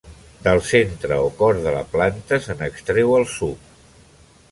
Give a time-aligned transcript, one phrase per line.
[0.45, 3.71] Del centre o cor de la planta se n’extreu el suc.